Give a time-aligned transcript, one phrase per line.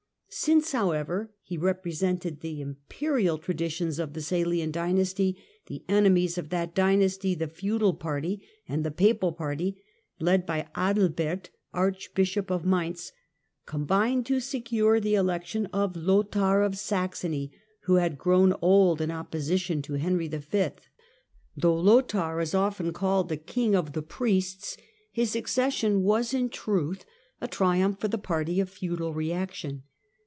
[0.33, 6.73] Since, however, he represented the imperial traditions of the Salian dynasty, the enemies of that
[6.73, 9.83] dynasty, the feudal party and the papal party,
[10.21, 13.11] led by Adalbert Archbishop of Mainz,
[13.65, 19.81] combined to secure the election of Lothair of Saxony, who had grown old in opposition
[19.81, 20.69] to Henry V.
[21.57, 24.77] Though Lothair is often called a" king of the priests,"
[25.11, 27.03] his accession was in truth
[27.41, 29.83] a triumph for the party of feudal reaction.